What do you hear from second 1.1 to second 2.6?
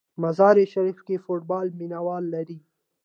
فوټبال مینه وال لري.